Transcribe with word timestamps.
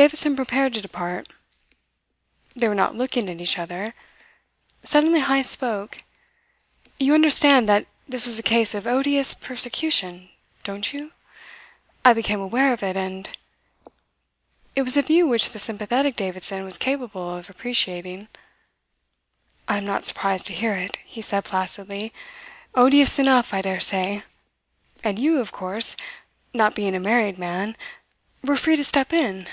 Davidson 0.00 0.34
prepared 0.34 0.74
to 0.74 0.80
depart. 0.80 1.28
They 2.56 2.66
were 2.66 2.74
not 2.74 2.96
looking 2.96 3.30
at 3.30 3.40
each 3.40 3.56
other. 3.56 3.94
Suddenly 4.82 5.20
Heyst 5.20 5.52
spoke: 5.52 5.98
"You 6.98 7.14
understand 7.14 7.68
that 7.68 7.86
this 8.08 8.26
was 8.26 8.36
a 8.36 8.42
case 8.42 8.74
of 8.74 8.88
odious 8.88 9.34
persecution, 9.34 10.30
don't 10.64 10.92
you? 10.92 11.12
I 12.04 12.12
became 12.12 12.40
aware 12.40 12.72
of 12.72 12.82
it 12.82 12.96
and" 12.96 13.28
It 14.74 14.82
was 14.82 14.96
a 14.96 15.02
view 15.02 15.28
which 15.28 15.50
the 15.50 15.60
sympathetic 15.60 16.16
Davidson 16.16 16.64
was 16.64 16.76
capable 16.76 17.36
of 17.36 17.48
appreciating. 17.48 18.26
"I 19.68 19.76
am 19.76 19.84
not 19.84 20.06
surprised 20.06 20.46
to 20.48 20.54
hear 20.54 20.72
it," 20.74 20.96
he 21.04 21.22
said 21.22 21.44
placidly. 21.44 22.12
"Odious 22.74 23.20
enough, 23.20 23.54
I 23.54 23.62
dare 23.62 23.78
say. 23.78 24.24
And 25.04 25.20
you, 25.20 25.38
of 25.38 25.52
course 25.52 25.94
not 26.52 26.74
being 26.74 26.96
a 26.96 26.98
married 27.00 27.38
man 27.38 27.76
were 28.42 28.56
free 28.56 28.74
to 28.74 28.82
step 28.82 29.12
in. 29.12 29.46